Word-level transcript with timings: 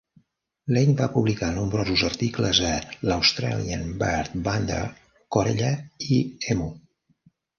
Lane 0.75 0.93
va 1.01 1.07
publicar 1.15 1.49
nombrosos 1.57 2.03
articles 2.07 2.61
a 2.69 2.71
l'"Australian 3.11 3.83
Bird 4.01 4.39
Bander", 4.47 4.81
"Corella" 5.37 5.71
i 6.17 6.21
"Emu". 6.55 6.69